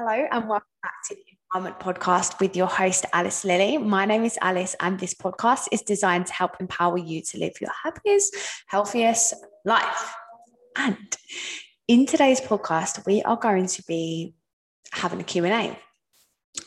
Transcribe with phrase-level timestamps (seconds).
[0.00, 3.78] Hello, and welcome back to the Empowerment Podcast with your host, Alice Lilly.
[3.78, 7.54] My name is Alice, and this podcast is designed to help empower you to live
[7.60, 8.36] your happiest,
[8.68, 9.34] healthiest
[9.64, 10.14] life.
[10.76, 11.16] And
[11.88, 14.36] in today's podcast, we are going to be
[14.92, 15.76] having a Q&A.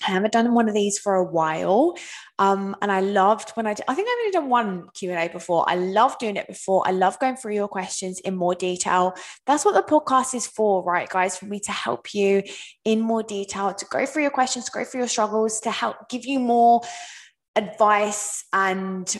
[0.08, 1.96] I haven't done one of these for a while.
[2.40, 5.66] Um, and I loved when I did, I think I've only done one Q&A before.
[5.68, 6.88] I love doing it before.
[6.88, 9.14] I love going through your questions in more detail.
[9.46, 11.38] That's what the podcast is for, right, guys?
[11.38, 12.44] For me to help you
[12.84, 16.26] in more detail, to go through your questions, go through your struggles, to help give
[16.26, 16.82] you more
[17.56, 19.16] advice and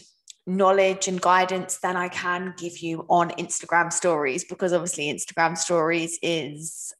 [0.48, 6.18] knowledge and guidance than I can give you on Instagram stories because obviously Instagram stories
[6.24, 6.94] is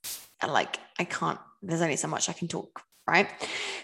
[0.48, 3.30] like I can't there's only so much I can talk right?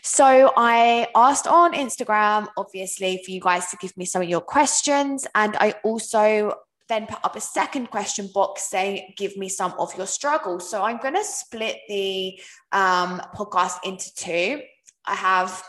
[0.02, 4.42] So I asked on Instagram, obviously, for you guys to give me some of your
[4.42, 5.28] questions.
[5.36, 6.54] And I also
[6.88, 10.70] then put up a second question box saying, give me some of your struggles.
[10.70, 12.40] So I'm going to split the
[12.72, 14.62] um, podcast into two.
[15.06, 15.62] I have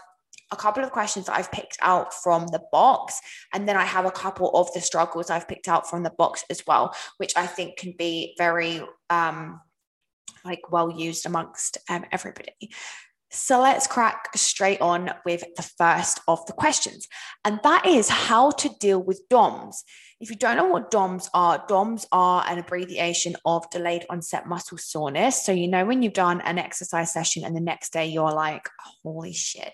[0.53, 3.20] a couple of questions that I've picked out from the box.
[3.53, 6.45] And then I have a couple of the struggles I've picked out from the box
[6.48, 9.61] as well, which I think can be very um,
[10.45, 12.70] like well used amongst um, everybody.
[13.31, 17.07] So let's crack straight on with the first of the questions.
[17.45, 19.84] And that is how to deal with DOMS.
[20.21, 24.79] If you don't know what DOMS are, DOMS are an abbreviation of delayed onset muscle
[24.79, 25.45] soreness.
[25.45, 28.69] So, you know, when you've done an exercise session and the next day you're like,
[29.05, 29.73] holy shit,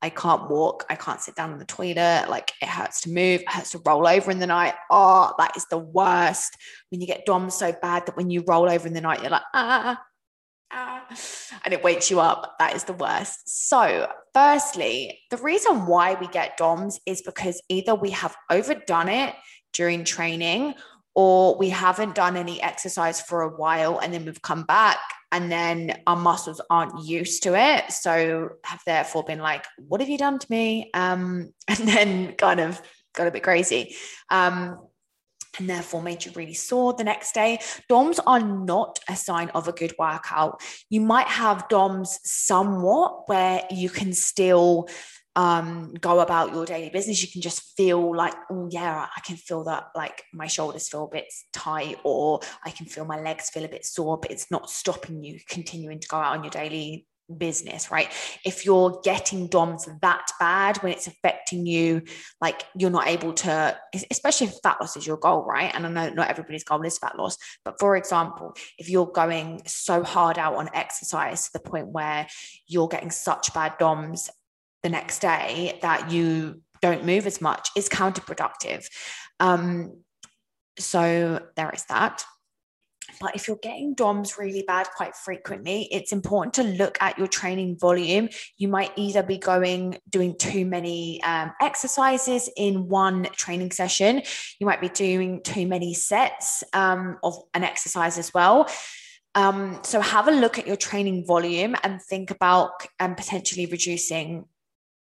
[0.00, 3.42] I can't walk, I can't sit down in the toilet, like it hurts to move,
[3.42, 4.74] it hurts to roll over in the night.
[4.90, 6.56] Oh, that is the worst.
[6.90, 9.30] When you get DOMS so bad that when you roll over in the night, you're
[9.30, 10.00] like, ah,
[11.64, 12.56] and it wakes you up.
[12.58, 13.68] That is the worst.
[13.68, 19.34] So, firstly, the reason why we get DOMS is because either we have overdone it
[19.72, 20.74] during training
[21.14, 24.98] or we haven't done any exercise for a while and then we've come back
[25.30, 27.90] and then our muscles aren't used to it.
[27.92, 30.90] So, have therefore been like, What have you done to me?
[30.94, 32.80] Um, and then kind of
[33.14, 33.96] got a bit crazy.
[34.30, 34.78] Um,
[35.58, 37.58] and therefore made you really sore the next day.
[37.88, 40.60] DOMs are not a sign of a good workout.
[40.90, 44.88] You might have DOMs somewhat where you can still
[45.36, 47.22] um, go about your daily business.
[47.22, 51.04] You can just feel like, oh, yeah, I can feel that like my shoulders feel
[51.04, 54.50] a bit tight, or I can feel my legs feel a bit sore, but it's
[54.50, 57.06] not stopping you continuing to go out on your daily
[57.38, 58.10] business, right?
[58.44, 62.02] If you're getting DOMs that bad when it's affecting you,
[62.40, 63.78] like you're not able to,
[64.10, 65.74] especially if fat loss is your goal, right?
[65.74, 69.62] And I know not everybody's goal is fat loss, but for example, if you're going
[69.66, 72.26] so hard out on exercise to the point where
[72.66, 74.30] you're getting such bad DOMs
[74.82, 78.84] the next day that you don't move as much, is counterproductive.
[79.40, 80.02] Um,
[80.78, 82.24] so there is that.
[83.20, 87.26] But if you're getting DOMs really bad quite frequently, it's important to look at your
[87.26, 88.28] training volume.
[88.56, 94.22] You might either be going doing too many um, exercises in one training session,
[94.58, 98.68] you might be doing too many sets um, of an exercise as well.
[99.34, 102.70] Um, so have a look at your training volume and think about
[103.00, 104.44] um, potentially reducing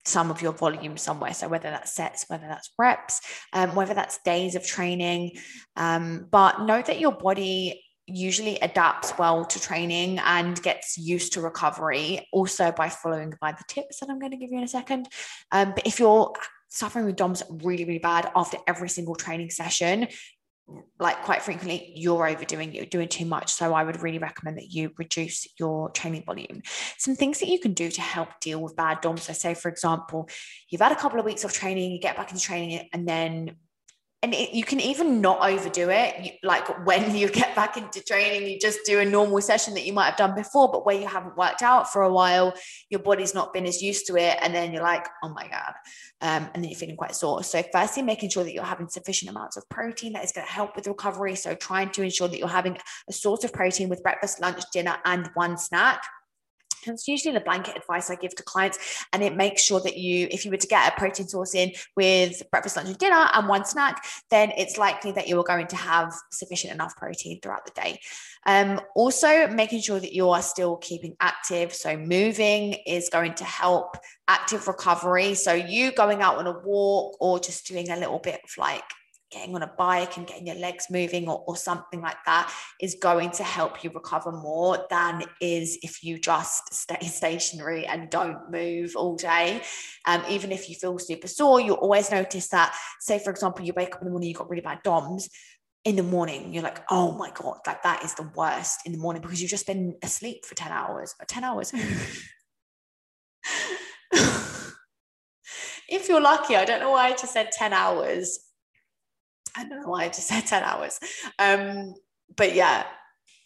[0.05, 1.33] some of your volume somewhere.
[1.33, 3.21] So whether that's sets, whether that's reps,
[3.53, 5.37] um, whether that's days of training.
[5.75, 11.41] Um, but note that your body usually adapts well to training and gets used to
[11.41, 14.67] recovery also by following by the tips that I'm going to give you in a
[14.67, 15.07] second.
[15.51, 16.33] Um, but if you're
[16.69, 20.07] suffering with DOMS really, really bad after every single training session,
[20.99, 23.51] like quite frequently you're overdoing it, you're doing too much.
[23.51, 26.61] So I would really recommend that you reduce your training volume.
[26.97, 29.23] Some things that you can do to help deal with bad DOMs.
[29.23, 30.29] So say, for example,
[30.69, 33.55] you've had a couple of weeks of training, you get back into training and then
[34.21, 36.25] and it, you can even not overdo it.
[36.25, 39.85] You, like when you get back into training you just do a normal session that
[39.85, 42.53] you might have done before but where you haven't worked out for a while
[42.89, 45.73] your body's not been as used to it and then you're like oh my god.
[46.21, 47.43] Um, and then you're feeling quite sore.
[47.43, 50.51] So firstly making sure that you're having sufficient amounts of protein that is going to
[50.51, 51.35] help with recovery.
[51.35, 54.97] So trying to ensure that you're having a source of protein with breakfast lunch dinner
[55.05, 56.01] and one snack
[56.85, 59.05] it's usually the blanket advice I give to clients.
[59.13, 61.71] And it makes sure that you, if you were to get a protein source in
[61.95, 65.67] with breakfast, lunch, and dinner and one snack, then it's likely that you are going
[65.67, 67.99] to have sufficient enough protein throughout the day.
[68.45, 71.73] Um, also, making sure that you are still keeping active.
[71.73, 73.97] So, moving is going to help
[74.27, 75.33] active recovery.
[75.35, 78.83] So, you going out on a walk or just doing a little bit of like
[79.31, 82.97] getting on a bike and getting your legs moving or, or something like that is
[83.01, 88.49] going to help you recover more than is if you just stay stationary and don't
[88.51, 89.61] move all day.
[90.05, 93.73] Um, even if you feel super sore, you'll always notice that, say, for example, you
[93.75, 95.29] wake up in the morning, you've got really bad DOMs.
[95.85, 98.97] in the morning, you're like, oh my God, like that is the worst in the
[98.97, 101.71] morning because you've just been asleep for 10 hours or 10 hours.
[105.87, 108.39] if you're lucky, I don't know why I just said 10 hours.
[109.55, 110.99] I don't know why I just said 10 hours.
[111.37, 111.93] Um,
[112.35, 112.85] but yeah,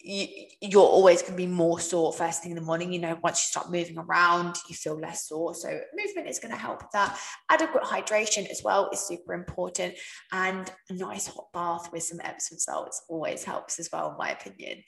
[0.03, 2.91] you, are always going to be more sore first thing in the morning.
[2.91, 5.55] You know, once you start moving around, you feel less sore.
[5.55, 7.17] So, movement is going to help with that.
[7.49, 9.95] Adequate hydration as well is super important.
[10.33, 14.31] And a nice hot bath with some Epsom salts always helps as well, in my
[14.31, 14.83] opinion.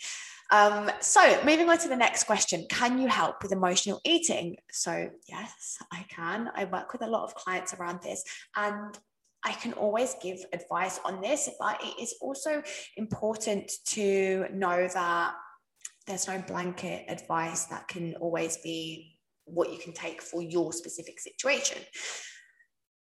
[0.52, 4.58] Um, so, moving on to the next question Can you help with emotional eating?
[4.72, 6.50] So, yes, I can.
[6.56, 8.22] I work with a lot of clients around this.
[8.58, 8.98] And
[9.46, 12.64] I can always give advice on this, but it is also
[12.98, 15.36] important to know that
[16.08, 21.20] there's no blanket advice that can always be what you can take for your specific
[21.20, 21.78] situation.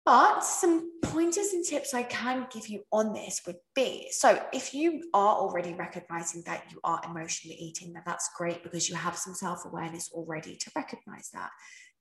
[0.04, 4.74] But some pointers and tips I can give you on this would be so if
[4.74, 9.16] you are already recognizing that you are emotionally eating, then that's great because you have
[9.16, 11.50] some self awareness already to recognize that.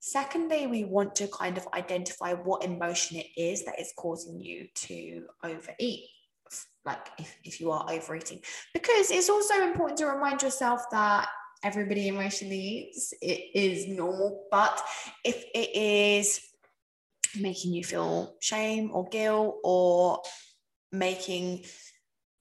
[0.03, 4.67] Secondly, we want to kind of identify what emotion it is that is causing you
[4.73, 6.09] to overeat,
[6.83, 8.41] like if, if you are overeating,
[8.73, 11.29] because it's also important to remind yourself that
[11.63, 14.47] everybody emotionally eats, it is normal.
[14.49, 14.81] But
[15.23, 16.41] if it is
[17.39, 20.23] making you feel shame or guilt or
[20.91, 21.63] making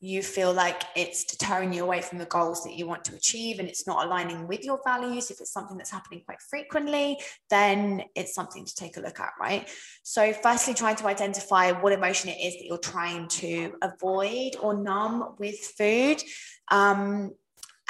[0.02, 3.58] you feel like it's deterring you away from the goals that you want to achieve
[3.58, 7.18] and it's not aligning with your values, if it's something that's happening quite frequently,
[7.50, 9.68] then it's something to take a look at, right?
[10.02, 14.74] So, firstly, trying to identify what emotion it is that you're trying to avoid or
[14.74, 16.22] numb with food.
[16.70, 17.32] Um,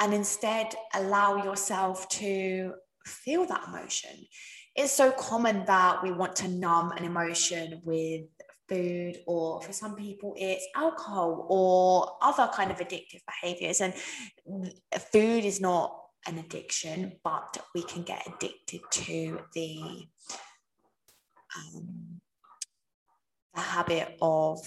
[0.01, 2.73] and instead, allow yourself to
[3.05, 4.27] feel that emotion.
[4.75, 8.23] It's so common that we want to numb an emotion with
[8.71, 13.81] food or for some people it's alcohol or other kind of addictive behaviors.
[13.81, 13.93] And
[15.11, 15.97] food is not
[16.27, 20.07] an addiction but we can get addicted to the
[21.57, 22.21] um,
[23.55, 24.59] the habit of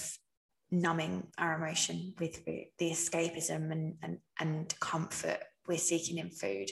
[0.70, 6.70] numbing our emotion with the escapism and, and, and comfort we're seeking in food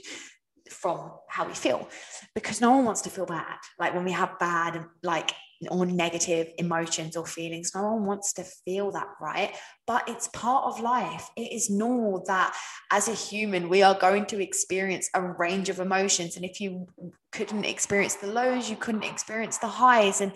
[0.68, 1.88] from how we feel.
[2.34, 3.58] Because no one wants to feel bad.
[3.78, 5.32] Like when we have bad like
[5.70, 7.72] or negative emotions or feelings.
[7.74, 9.54] No one wants to feel that, right?
[9.86, 11.28] But it's part of life.
[11.36, 12.54] It is normal that
[12.90, 16.36] as a human, we are going to experience a range of emotions.
[16.36, 16.86] And if you
[17.32, 20.20] couldn't experience the lows, you couldn't experience the highs.
[20.20, 20.32] And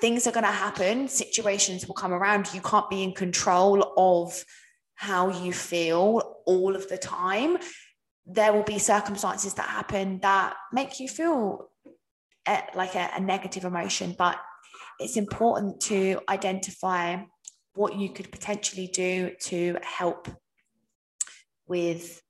[0.00, 2.52] things are going to happen, situations will come around.
[2.52, 4.44] You can't be in control of
[4.94, 7.58] how you feel all of the time.
[8.26, 11.68] There will be circumstances that happen that make you feel
[12.46, 14.38] a, like a, a negative emotion, but
[14.98, 17.16] it's important to identify
[17.74, 20.28] what you could potentially do to help
[21.66, 22.22] with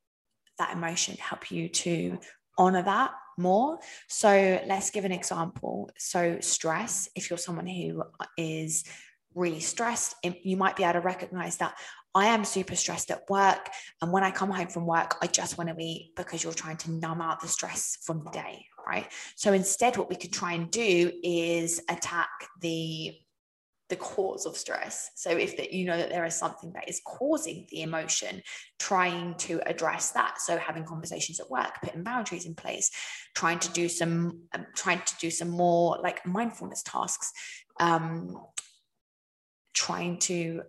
[0.58, 2.18] that emotion, help you to
[2.56, 3.78] honor that more.
[4.08, 5.90] So let's give an example.
[5.98, 8.04] So, stress, if you're someone who
[8.38, 8.84] is
[9.34, 11.74] really stressed, you might be able to recognize that
[12.14, 13.70] I am super stressed at work.
[14.00, 16.76] And when I come home from work, I just want to eat because you're trying
[16.78, 19.10] to numb out the stress from the day, right?
[19.36, 22.30] So instead, what we could try and do is attack
[22.60, 23.16] the
[23.90, 25.10] the cause of stress.
[25.14, 28.42] So if that you know that there is something that is causing the emotion,
[28.78, 30.40] trying to address that.
[30.40, 32.90] So having conversations at work, putting boundaries in place,
[33.34, 37.30] trying to do some um, trying to do some more like mindfulness tasks,
[37.78, 38.38] um,
[39.74, 40.62] trying to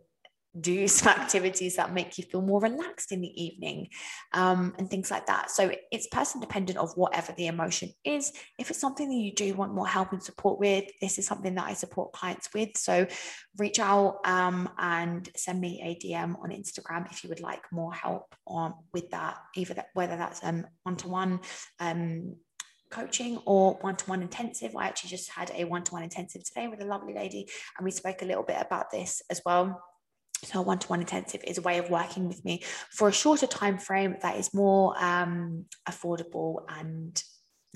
[0.60, 3.90] do some activities that make you feel more relaxed in the evening
[4.34, 5.52] um, and things like that.
[5.52, 8.32] So it's person dependent of whatever the emotion is.
[8.60, 11.56] If it's something that you do want more help and support with this is something
[11.56, 12.78] that i support clients with.
[12.78, 13.08] So
[13.58, 17.94] reach out um, and send me a dm on instagram if you would like more
[17.94, 21.40] help on with that either that whether that's um, one-to-one
[21.80, 22.36] um,
[22.92, 24.76] coaching or one-to-one intensive.
[24.76, 27.48] I actually just had a one-to-one intensive today with a lovely lady
[27.78, 29.82] and we spoke a little bit about this as well
[30.46, 33.78] so a one-to-one intensive is a way of working with me for a shorter time
[33.78, 37.22] frame that is more um, affordable and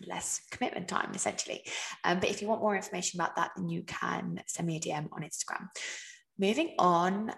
[0.08, 1.64] less commitment time essentially.
[2.04, 4.80] Um, but if you want more information about that then you can send me a
[4.80, 5.68] dm on instagram.
[6.38, 7.34] Moving on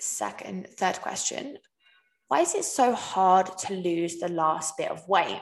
[0.00, 1.58] second third question.
[2.28, 5.40] Why is it so hard to lose the last bit of weight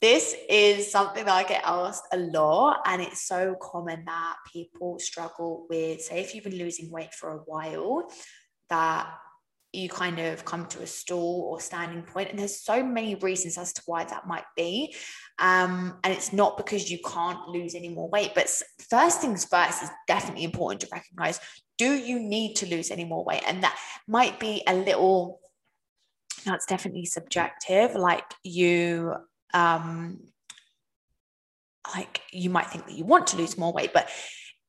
[0.00, 4.98] this is something that I get asked a lot, and it's so common that people
[4.98, 8.10] struggle with, say, if you've been losing weight for a while,
[8.68, 9.08] that
[9.72, 13.58] you kind of come to a stall or standing point and there's so many reasons
[13.58, 14.94] as to why that might be
[15.38, 18.48] um, and it's not because you can't lose any more weight but
[18.88, 21.38] first things first is definitely important to recognize
[21.78, 23.42] do you need to lose any more weight?
[23.46, 25.40] And that might be a little,
[26.44, 27.94] that's definitely subjective.
[27.94, 29.14] Like you,
[29.56, 30.18] um,
[31.94, 34.08] like you might think that you want to lose more weight, but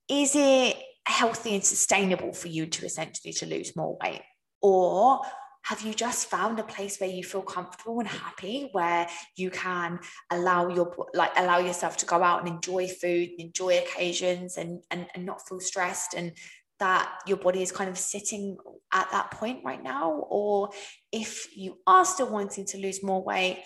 [0.10, 4.22] is it healthy and sustainable for you to essentially to lose more weight?
[4.62, 5.22] Or
[5.63, 10.00] have you just found a place where you feel comfortable and happy where you can
[10.32, 15.08] allow your like allow yourself to go out and enjoy food enjoy occasions and, and
[15.13, 16.32] and not feel stressed and
[16.79, 18.56] that your body is kind of sitting
[18.94, 20.70] at that point right now or
[21.12, 23.58] if you are still wanting to lose more weight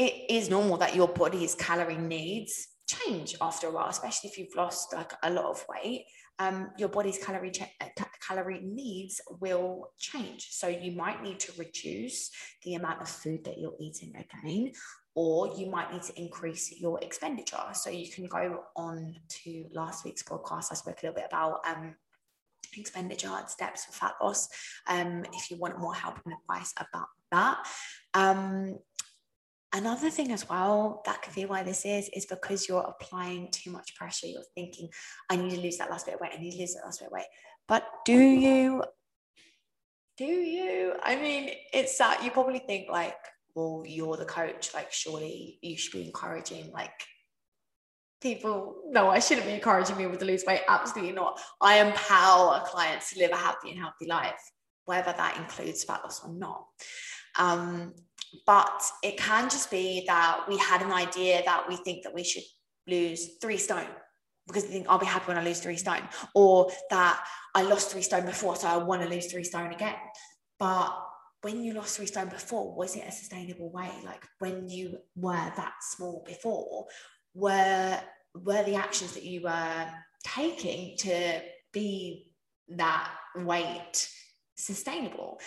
[0.00, 4.54] it is normal that your body's calorie needs change after a while especially if you've
[4.56, 6.06] lost like a lot of weight
[6.40, 7.52] um, your body's calorie
[7.82, 10.48] uh, calorie needs will change.
[10.50, 12.30] So you might need to reduce
[12.64, 14.72] the amount of food that you're eating again,
[15.14, 17.62] or you might need to increase your expenditure.
[17.74, 20.68] So you can go on to last week's podcast.
[20.70, 21.94] I spoke a little bit about um,
[22.74, 24.48] expenditure and steps for fat loss.
[24.86, 27.58] Um, if you want more help and advice about that.
[28.14, 28.78] Um,
[29.72, 33.70] Another thing as well that could be why this is, is because you're applying too
[33.70, 34.26] much pressure.
[34.26, 34.88] You're thinking,
[35.30, 36.32] I need to lose that last bit of weight.
[36.34, 37.26] I need to lose that last bit of weight.
[37.68, 38.82] But do you?
[40.18, 40.94] Do you?
[41.02, 43.16] I mean, it's that you probably think like,
[43.54, 44.74] well, you're the coach.
[44.74, 46.90] Like, surely you should be encouraging like
[48.20, 48.82] people.
[48.88, 50.62] No, I shouldn't be encouraging people to lose weight.
[50.68, 51.40] Absolutely not.
[51.60, 54.40] I empower clients to live a happy and healthy life,
[54.84, 56.66] whether that includes fat loss or not.
[57.38, 57.94] Um,
[58.46, 62.24] but it can just be that we had an idea that we think that we
[62.24, 62.44] should
[62.86, 63.86] lose three stone
[64.46, 66.02] because we think I'll be happy when I lose three stone,
[66.34, 69.94] or that I lost three stone before, so I want to lose three stone again.
[70.58, 70.90] But
[71.42, 73.90] when you lost three stone before, was it a sustainable way?
[74.04, 76.86] Like when you were that small before,
[77.34, 78.00] were
[78.34, 79.86] were the actions that you were
[80.24, 81.40] taking to
[81.72, 82.32] be
[82.68, 84.08] that weight
[84.56, 85.40] sustainable?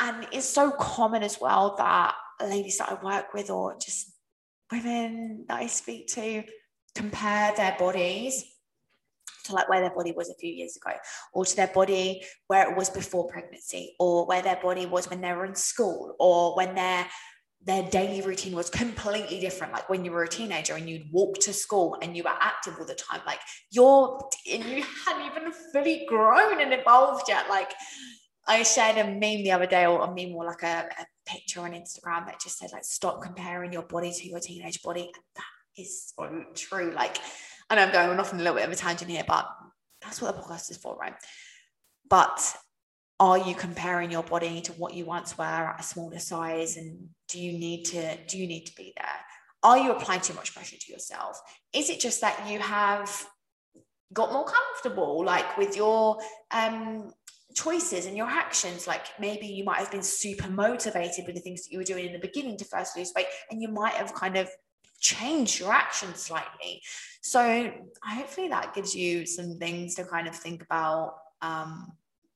[0.00, 2.14] And it's so common as well that
[2.46, 4.12] ladies that I work with or just
[4.70, 6.44] women that I speak to
[6.94, 8.44] compare their bodies
[9.44, 10.92] to like where their body was a few years ago
[11.32, 15.20] or to their body where it was before pregnancy or where their body was when
[15.20, 17.06] they were in school or when their
[17.62, 19.72] their daily routine was completely different.
[19.72, 22.74] Like when you were a teenager and you'd walk to school and you were active
[22.78, 23.40] all the time like
[23.72, 24.20] you're
[24.52, 27.48] and you hadn't even fully grown and evolved yet.
[27.48, 27.72] Like
[28.46, 31.60] I shared a meme the other day, or a meme or like a, a picture
[31.60, 35.02] on Instagram that just said like stop comparing your body to your teenage body.
[35.02, 36.12] And that is
[36.54, 36.92] true.
[36.92, 37.18] Like,
[37.70, 39.46] know I'm going off on a little bit of a tangent here, but
[40.02, 41.14] that's what the podcast is for, right?
[42.08, 42.56] But
[43.20, 46.76] are you comparing your body to what you once were at a smaller size?
[46.76, 49.06] And do you need to do you need to be there?
[49.62, 51.40] Are you applying too much pressure to yourself?
[51.72, 53.26] Is it just that you have
[54.12, 56.18] got more comfortable like with your
[56.50, 57.12] um
[57.58, 58.86] choices and your actions.
[58.86, 62.06] Like maybe you might have been super motivated with the things that you were doing
[62.06, 64.48] in the beginning to first lose weight, and you might have kind of
[65.00, 66.82] changed your actions slightly.
[67.22, 67.72] So
[68.02, 71.92] hopefully that gives you some things to kind of think about um,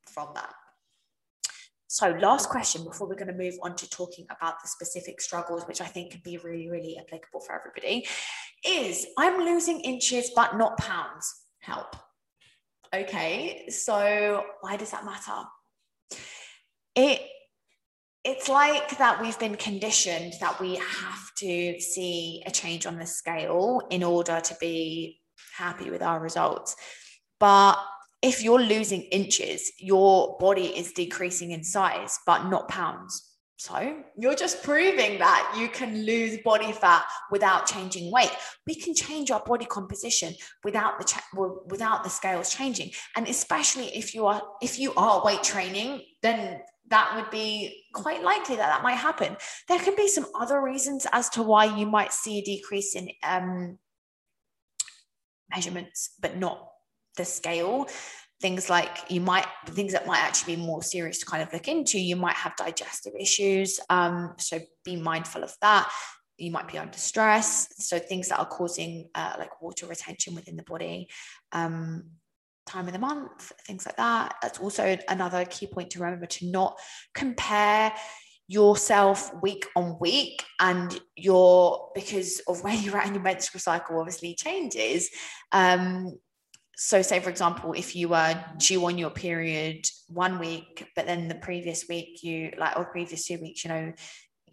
[0.06, 0.54] from that.
[1.88, 5.64] So, last question before we're going to move on to talking about the specific struggles,
[5.64, 8.06] which I think can be really, really applicable for everybody,
[8.66, 11.42] is I'm losing inches but not pounds.
[11.58, 11.94] Help
[12.94, 15.44] okay, so why does that matter?
[16.94, 17.22] It
[18.24, 23.06] it's like that we've been conditioned that we have to see a change on the
[23.06, 25.20] scale in order to be
[25.56, 26.76] happy with our results.
[27.40, 27.78] But
[28.22, 33.31] if you're losing inches, your body is decreasing in size, but not pounds.
[33.62, 38.32] So you're just proving that you can lose body fat without changing weight.
[38.66, 41.22] We can change our body composition without the cha-
[41.66, 42.90] without the scales changing.
[43.14, 48.24] And especially if you are if you are weight training, then that would be quite
[48.24, 49.36] likely that that might happen.
[49.68, 53.10] There can be some other reasons as to why you might see a decrease in
[53.22, 53.78] um,
[55.48, 56.68] measurements, but not
[57.16, 57.86] the scale
[58.42, 61.68] things like you might things that might actually be more serious to kind of look
[61.68, 65.90] into you might have digestive issues um, so be mindful of that.
[66.38, 67.68] You might be under stress.
[67.78, 71.08] So things that are causing uh, like water retention within the body
[71.52, 72.04] um,
[72.66, 74.36] time of the month things like that.
[74.42, 76.78] That's also another key point to remember to not
[77.14, 77.92] compare
[78.48, 83.98] yourself week on week and your because of where you're at in your menstrual cycle
[83.98, 85.08] obviously changes
[85.52, 86.12] um
[86.76, 91.28] so say for example if you were due on your period one week but then
[91.28, 93.92] the previous week you like or previous two weeks you know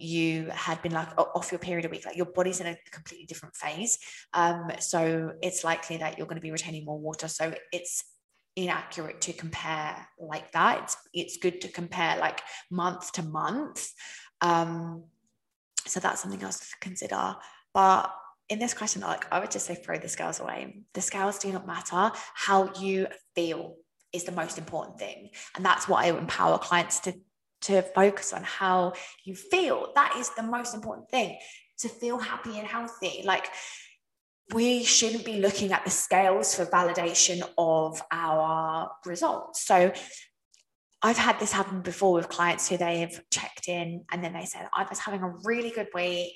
[0.02, 3.26] you had been like off your period a week like your body's in a completely
[3.26, 3.98] different phase
[4.34, 8.04] um so it's likely that you're going to be retaining more water so it's
[8.64, 10.84] inaccurate to compare like that.
[10.84, 13.88] It's it's good to compare like month to month.
[14.42, 15.06] Um,
[15.86, 17.36] so that's something else to consider.
[17.74, 18.14] But
[18.50, 20.84] in this question, like I would just say throw the scales away.
[20.94, 22.12] The scales do not matter.
[22.34, 23.76] How you feel
[24.12, 25.30] is the most important thing.
[25.56, 27.14] And that's what I empower clients to,
[27.62, 29.92] to focus on how you feel.
[29.94, 31.38] That is the most important thing
[31.80, 33.22] to feel happy and healthy.
[33.24, 33.48] Like
[34.54, 39.62] we shouldn't be looking at the scales for validation of our results.
[39.62, 39.92] So
[41.02, 44.68] I've had this happen before with clients who they've checked in and then they said,
[44.74, 46.36] I was having a really good week.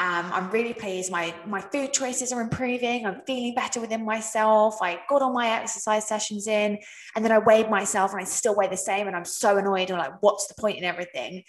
[0.00, 1.12] Um, I'm really pleased.
[1.12, 3.04] My my food choices are improving.
[3.04, 4.80] I'm feeling better within myself.
[4.80, 6.78] I got all my exercise sessions in,
[7.14, 9.08] and then I weighed myself, and I still weigh the same.
[9.08, 9.90] And I'm so annoyed.
[9.90, 11.44] I'm like, what's the point in everything?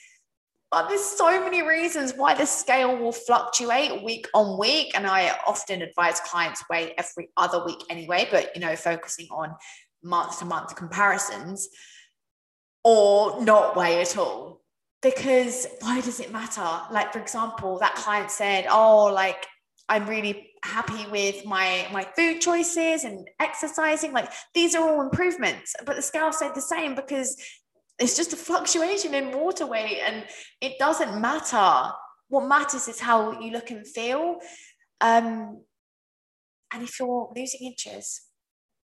[0.69, 5.33] But there's so many reasons why the scale will fluctuate week on week, and I
[5.47, 8.27] often advise clients weigh every other week anyway.
[8.29, 9.55] But you know, focusing on
[10.03, 11.69] month to month comparisons,
[12.83, 14.60] or not weigh at all
[15.01, 16.67] because why does it matter?
[16.91, 19.47] Like, for example, that client said, Oh, like,
[19.89, 24.13] I'm really happy with my my food choices and exercising.
[24.13, 25.75] Like these are all improvements.
[25.85, 27.35] But the scale said the same because
[27.99, 30.25] it's just a fluctuation in water weight and
[30.61, 31.91] it doesn't matter.
[32.29, 34.37] What matters is how you look and feel.
[35.01, 35.63] Um,
[36.73, 38.21] and if you're losing inches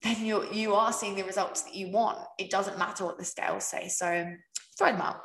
[0.02, 2.18] then you're you are seeing the results that you want.
[2.38, 4.24] It doesn't matter what the scales say so
[4.78, 5.20] throw them out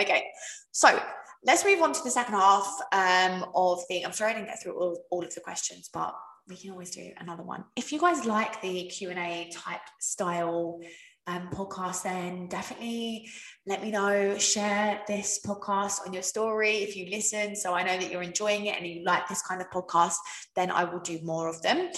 [0.00, 0.26] Okay,
[0.70, 1.00] so
[1.44, 4.04] let's move on to the second half um, of the.
[4.04, 6.14] I'm sorry I didn't get through all, all of the questions, but
[6.48, 7.64] we can always do another one.
[7.76, 10.80] If you guys like the Q and A type style
[11.26, 13.28] um, podcast, then definitely
[13.66, 14.38] let me know.
[14.38, 18.66] Share this podcast on your story if you listen, so I know that you're enjoying
[18.66, 20.16] it and you like this kind of podcast.
[20.54, 21.90] Then I will do more of them.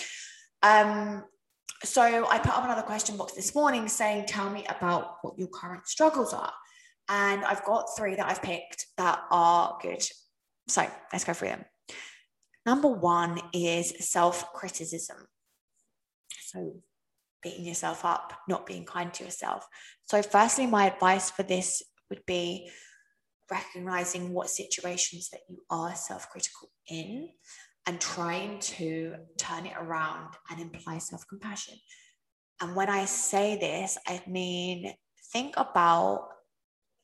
[0.62, 1.24] Um,
[1.84, 5.48] so I put up another question box this morning saying, "Tell me about what your
[5.48, 6.52] current struggles are."
[7.10, 10.02] And I've got three that I've picked that are good.
[10.68, 11.64] So let's go through them.
[12.64, 15.16] Number one is self criticism.
[16.46, 16.80] So
[17.42, 19.66] beating yourself up, not being kind to yourself.
[20.04, 22.70] So, firstly, my advice for this would be
[23.50, 27.30] recognizing what situations that you are self critical in
[27.86, 31.74] and trying to turn it around and imply self compassion.
[32.60, 34.92] And when I say this, I mean,
[35.32, 36.28] think about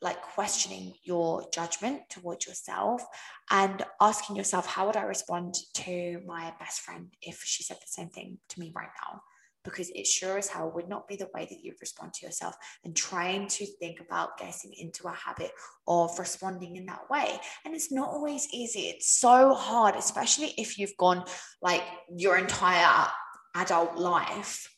[0.02, 3.02] like questioning your judgment towards yourself
[3.50, 7.86] and asking yourself, how would I respond to my best friend if she said the
[7.86, 9.22] same thing to me right now?
[9.64, 12.54] Because it sure as hell would not be the way that you'd respond to yourself
[12.84, 15.50] and trying to think about getting into a habit
[15.88, 17.40] of responding in that way.
[17.64, 18.82] And it's not always easy.
[18.82, 21.24] It's so hard, especially if you've gone
[21.62, 21.82] like
[22.14, 23.08] your entire
[23.56, 24.72] adult life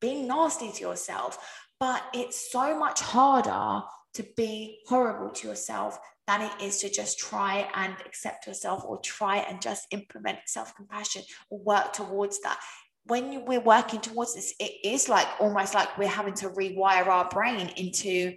[0.00, 1.38] being nasty to yourself.
[1.78, 3.84] But it's so much harder
[4.16, 9.00] to be horrible to yourself than it is to just try and accept yourself or
[9.00, 12.58] try and just implement self compassion or work towards that.
[13.04, 17.28] When we're working towards this, it is like almost like we're having to rewire our
[17.28, 18.34] brain into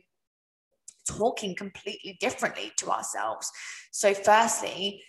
[1.08, 3.52] talking completely differently to ourselves.
[3.92, 5.02] So, firstly,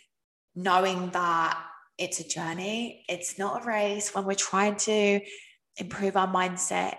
[0.55, 1.63] knowing that
[1.99, 4.15] it's a journey, it's not a race.
[4.15, 5.21] When we're trying to
[5.77, 6.97] improve our mindset,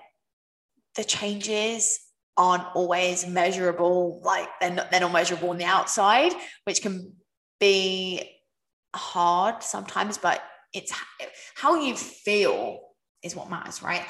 [0.96, 2.00] the changes
[2.38, 7.14] aren't always measurable, like they're not, they're not measurable on the outside, which can
[7.60, 8.30] be
[8.96, 10.42] hard sometimes, but
[10.74, 10.94] it's
[11.56, 12.80] how you feel
[13.24, 14.04] is what matters, right?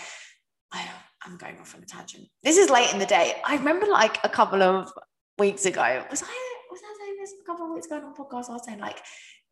[0.71, 0.87] I,
[1.23, 2.27] I'm going off on a tangent.
[2.43, 3.35] This is late in the day.
[3.45, 4.91] I remember like a couple of
[5.37, 8.49] weeks ago, was I was I saying this a couple of weeks ago on podcast?
[8.49, 8.99] I was saying like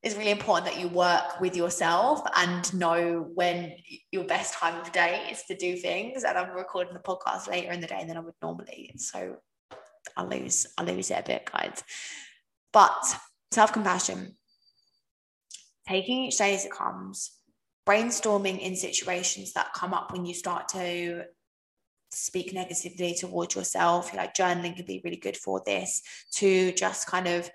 [0.02, 3.74] it's really important that you work with yourself and know when
[4.12, 6.24] your best time of day is to do things.
[6.24, 8.94] And I'm recording the podcast later in the day than I would normally.
[8.98, 9.38] So
[10.16, 11.84] I lose, I lose it a bit, guys.
[12.72, 13.20] But
[13.52, 14.38] self-compassion,
[15.88, 17.32] taking each day as it comes,
[17.86, 21.24] brainstorming in situations that come up when you start to
[22.12, 24.14] speak negatively towards yourself.
[24.16, 26.02] Like journaling can be really good for this
[26.36, 27.50] to just kind of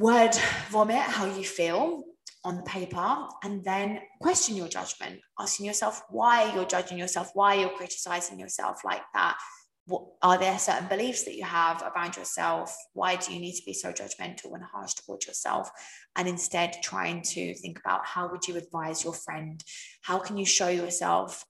[0.00, 0.34] word
[0.70, 2.02] vomit how you feel
[2.42, 7.52] on the paper and then question your judgment asking yourself why you're judging yourself why
[7.52, 9.36] you're criticizing yourself like that.
[9.84, 12.74] What, are there certain beliefs that you have around yourself?
[12.94, 15.68] Why do you need to be so judgmental and harsh towards yourself?
[16.16, 19.62] And instead trying to think about how would you advise your friend?
[20.00, 21.44] How can you show yourself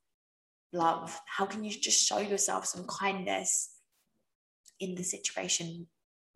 [0.73, 1.21] love?
[1.27, 3.71] How can you just show yourself some kindness
[4.81, 5.87] in the situation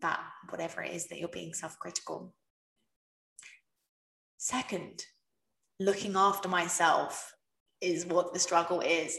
[0.05, 2.35] that whatever it is that you're being self critical.
[4.37, 5.03] Second,
[5.81, 7.33] looking after myself
[7.81, 9.19] is what the struggle is.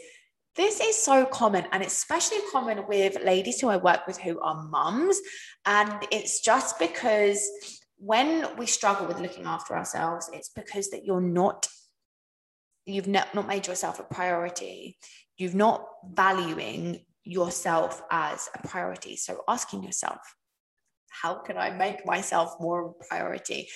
[0.55, 4.63] This is so common, and especially common with ladies who I work with who are
[4.69, 5.19] mums.
[5.65, 7.41] And it's just because
[7.97, 11.67] when we struggle with looking after ourselves, it's because that you're not,
[12.85, 14.97] you've not, not made yourself a priority.
[15.37, 19.17] You've not valuing yourself as a priority.
[19.17, 20.19] So asking yourself,
[21.21, 23.67] how can I make myself more a priority?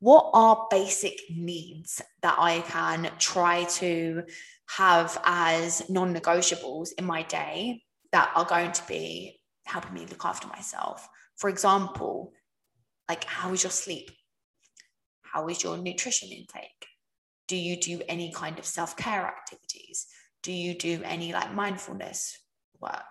[0.00, 4.22] What are basic needs that I can try to
[4.68, 7.82] have as non negotiables in my day
[8.12, 11.08] that are going to be helping me look after myself?
[11.36, 12.32] For example,
[13.08, 14.10] like how is your sleep?
[15.22, 16.86] How is your nutrition intake?
[17.48, 20.06] Do you do any kind of self care activities?
[20.42, 22.38] Do you do any like mindfulness
[22.80, 23.04] work?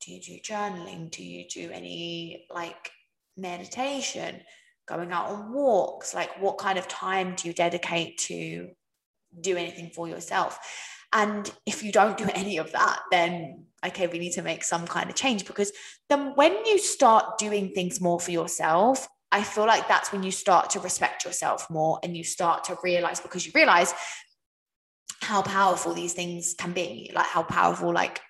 [0.00, 1.10] Do you do journaling?
[1.10, 2.90] Do you do any like
[3.36, 4.40] meditation?
[4.86, 6.14] Going out on walks?
[6.14, 8.70] Like, what kind of time do you dedicate to
[9.40, 10.58] do anything for yourself?
[11.12, 14.86] And if you don't do any of that, then okay, we need to make some
[14.86, 15.70] kind of change because
[16.08, 20.30] then when you start doing things more for yourself, I feel like that's when you
[20.30, 23.92] start to respect yourself more and you start to realize because you realize
[25.20, 28.20] how powerful these things can be, like how powerful, like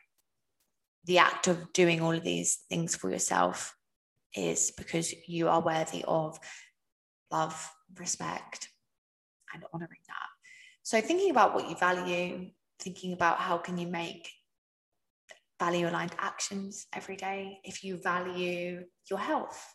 [1.05, 3.74] the act of doing all of these things for yourself
[4.35, 6.39] is because you are worthy of
[7.31, 8.69] love, respect,
[9.53, 10.29] and honoring that.
[10.83, 14.29] So, thinking about what you value, thinking about how can you make
[15.59, 17.61] value aligned actions every day.
[17.65, 19.75] If you value your health,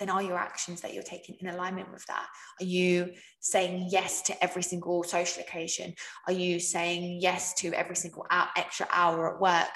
[0.00, 2.26] then are your actions that you're taking in alignment with that?
[2.60, 5.94] Are you saying yes to every single social occasion?
[6.26, 9.68] Are you saying yes to every single hour, extra hour at work?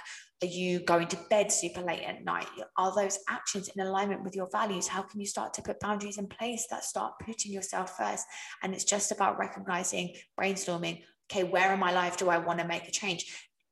[0.43, 2.47] Are you going to bed super late at night?
[2.77, 4.87] Are those actions in alignment with your values?
[4.87, 8.25] How can you start to put boundaries in place that start putting yourself first?
[8.63, 12.67] And it's just about recognizing, brainstorming, okay, where in my life do I want to
[12.67, 13.27] make a change?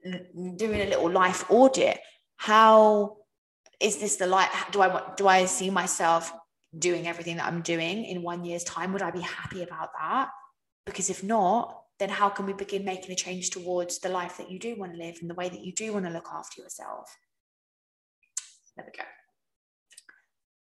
[0.05, 1.99] Doing a little life audit.
[2.37, 3.17] How
[3.81, 6.33] is this the light do i do i see myself
[6.79, 10.31] doing everything that i'm doing in one year's time would i be happy about that
[10.85, 14.51] because if not then how can we begin making a change towards the life that
[14.51, 16.61] you do want to live and the way that you do want to look after
[16.61, 17.17] yourself?
[18.77, 19.05] There we go.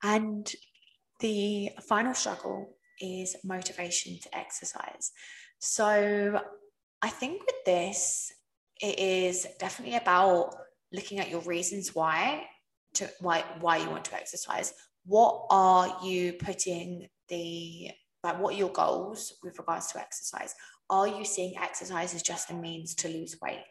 [0.04, 0.52] And
[1.20, 5.12] the final struggle is motivation to exercise.
[5.60, 6.39] So
[7.04, 8.32] i think with this
[8.80, 10.56] it is definitely about
[10.91, 12.46] looking at your reasons why
[12.94, 14.74] to why why you want to exercise.
[15.06, 17.91] What are you putting the
[18.24, 20.54] like what are your goals with regards to exercise
[20.92, 23.64] are you seeing exercise as just a means to lose weight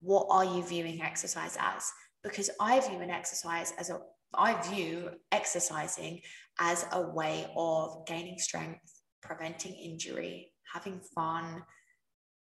[0.00, 1.90] what are you viewing exercise as
[2.22, 3.98] because i view an exercise as a
[4.34, 6.20] i view exercising
[6.60, 11.62] as a way of gaining strength preventing injury having fun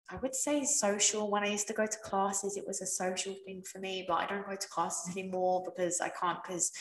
[0.10, 1.32] I would say social.
[1.32, 4.16] When I used to go to classes, it was a social thing for me, but
[4.16, 6.72] I don't go to classes anymore because I can't because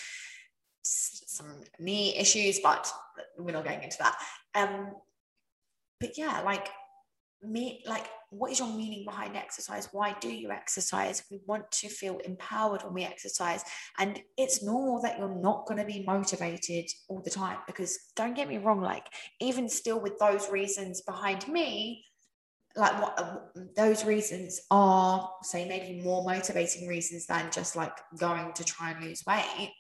[0.85, 2.91] some knee issues, but
[3.39, 4.17] we're not going into that.
[4.55, 4.93] Um,
[6.01, 6.69] but yeah, like
[7.47, 9.89] me, like what is your meaning behind exercise?
[9.93, 11.23] Why do you exercise?
[11.31, 13.63] We want to feel empowered when we exercise.
[13.99, 18.35] And it's normal that you're not going to be motivated all the time because don't
[18.35, 19.07] get me wrong, like
[19.41, 22.05] even still with those reasons behind me,
[22.77, 23.37] like what uh,
[23.77, 29.05] those reasons are say maybe more motivating reasons than just like going to try and
[29.05, 29.73] lose weight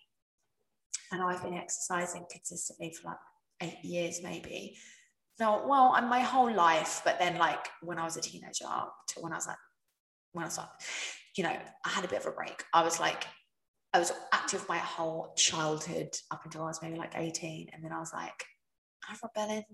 [1.10, 3.18] and i've been exercising consistently for like
[3.62, 4.76] eight years maybe
[5.40, 8.66] no well and my whole life but then like when i was a teenager
[9.08, 9.56] to when i was like
[10.32, 10.68] when i was like
[11.36, 13.26] you know i had a bit of a break i was like
[13.92, 17.92] i was active my whole childhood up until i was maybe like 18 and then
[17.92, 18.44] i was like
[19.08, 19.64] i'm rebelling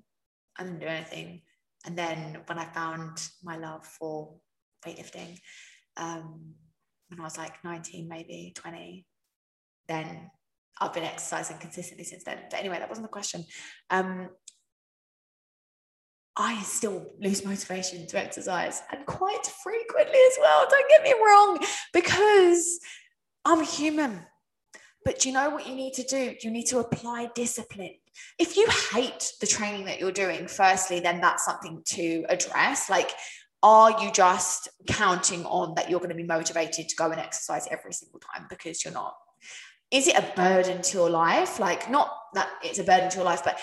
[0.59, 1.42] i didn't do anything
[1.87, 4.35] and then when I found my love for
[4.87, 5.38] weightlifting,
[5.96, 6.55] um,
[7.09, 9.07] when I was like 19, maybe 20,
[9.88, 10.31] then
[10.81, 12.38] I've been exercising consistently since then.
[12.51, 13.44] But anyway, that wasn't the question.
[13.88, 14.29] Um,
[16.36, 20.66] I still lose motivation to exercise and quite frequently as well.
[20.70, 21.58] Don't get me wrong,
[21.92, 22.80] because
[23.44, 24.20] I'm human.
[25.04, 26.34] But you know what you need to do?
[26.42, 27.94] You need to apply discipline.
[28.38, 32.90] If you hate the training that you're doing, firstly, then that's something to address.
[32.90, 33.10] Like,
[33.62, 37.66] are you just counting on that you're going to be motivated to go and exercise
[37.70, 39.14] every single time because you're not?
[39.90, 41.58] Is it a burden to your life?
[41.58, 43.58] Like, not that it's a burden to your life, but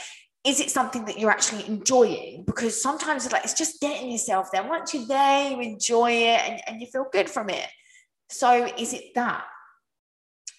[0.48, 2.44] is it something that you're actually enjoying?
[2.46, 4.68] Because sometimes it's like it's just getting yourself there.
[4.68, 7.68] Once you're there, you enjoy it and, and you feel good from it.
[8.30, 9.46] So is it that?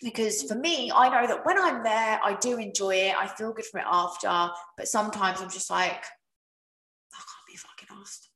[0.03, 3.16] because for me, I know that when I'm there, I do enjoy it.
[3.16, 4.51] I feel good from it after.
[4.77, 8.29] But sometimes I'm just like, I can't be fucking asked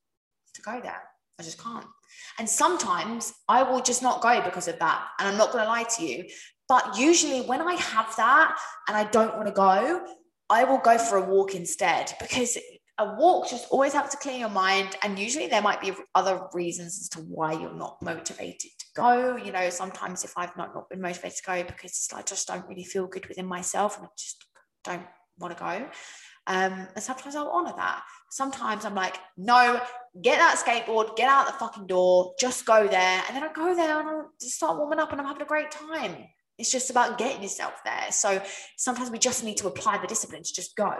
[0.55, 1.01] to go there.
[1.39, 1.85] I just can't.
[2.37, 5.07] And sometimes I will just not go because of that.
[5.19, 6.25] And I'm not going to lie to you.
[6.67, 10.05] But usually when I have that and I don't want to go,
[10.49, 12.57] I will go for a walk instead because
[12.99, 14.95] a walk just always helps to clear your mind.
[15.03, 19.35] And usually there might be other reasons as to why you're not motivated to go.
[19.35, 22.67] You know sometimes if i've not, not been motivated to go because i just don't
[22.67, 24.45] really feel good within myself and i just
[24.83, 25.05] don't
[25.39, 25.89] want to go.
[26.45, 28.03] Um, and sometimes i'll honor that.
[28.29, 29.81] Sometimes i'm like no
[30.21, 33.23] get that skateboard get out the fucking door just go there.
[33.27, 35.45] And then i go there and i just start warming up and i'm having a
[35.45, 36.27] great time
[36.57, 38.11] it's just about getting yourself there.
[38.11, 38.41] So
[38.77, 40.93] sometimes we just need to apply the discipline to just go.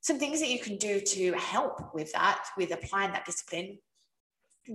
[0.00, 3.78] Some things that you can do to help with that, with applying that discipline,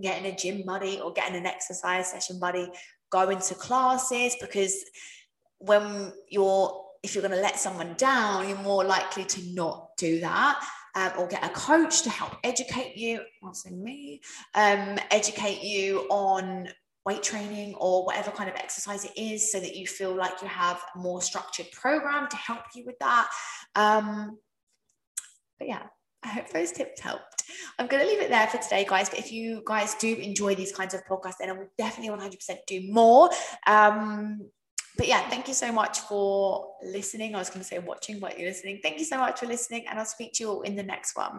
[0.02, 2.70] getting a gym buddy or getting an exercise session buddy,
[3.10, 4.76] going to classes because
[5.58, 10.20] when you're if you're going to let someone down, you're more likely to not do
[10.20, 10.62] that.
[10.96, 14.22] Um, or get a coach to help educate you, also me,
[14.56, 16.68] um, educate you on
[17.06, 20.48] weight training or whatever kind of exercise it is so that you feel like you
[20.48, 23.30] have a more structured program to help you with that
[23.76, 24.38] um,
[25.58, 25.84] but yeah
[26.24, 27.44] I hope those tips helped.
[27.78, 29.10] I'm going to leave it there for today, guys.
[29.10, 32.58] But if you guys do enjoy these kinds of podcasts, then I will definitely 100%
[32.68, 33.30] do more.
[33.66, 34.50] Um,
[34.98, 37.36] but yeah, thank you so much for listening.
[37.36, 38.80] I was going to say watching, but you're listening.
[38.84, 41.16] Thank you so much for listening, and I'll speak to you all in the next
[41.16, 41.38] one.